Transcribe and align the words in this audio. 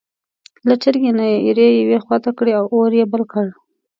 له 0.67 0.75
چرګۍ 0.83 1.11
نه 1.17 1.25
یې 1.31 1.37
ایرې 1.45 1.67
یوې 1.81 1.97
خوا 2.03 2.17
ته 2.23 2.31
کړې 2.37 2.53
او 2.59 2.65
اور 2.75 2.91
یې 2.99 3.05
بل 3.11 3.23
کړ. 3.31 3.45